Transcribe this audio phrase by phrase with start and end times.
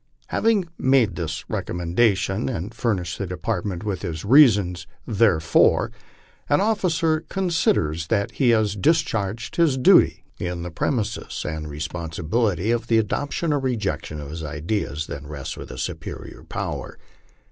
[0.29, 5.91] Having made this recommendation and fur nished the Department with his reasons therefor,
[6.49, 12.71] an officer considers that he has discharged his duty in the premises, and the responsibility
[12.71, 16.97] of the adoption or rejection of his ideas then rests with a superior power.